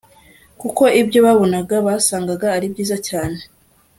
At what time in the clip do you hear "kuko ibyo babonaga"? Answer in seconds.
0.61-1.75